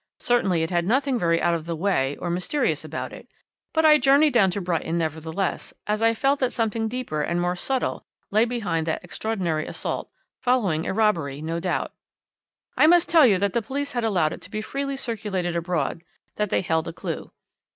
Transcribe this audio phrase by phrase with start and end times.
[0.19, 3.27] Certainly it had nothing very out of the way or mysterious about it,
[3.71, 7.55] but I journeyed down to Brighton nevertheless, as I felt that something deeper and more
[7.55, 10.09] subtle lay behind that extraordinary assault,
[10.41, 11.91] following a robbery, no doubt.
[12.75, 16.01] "I must tell you that the police had allowed it to be freely circulated abroad
[16.37, 17.31] that they held a clue.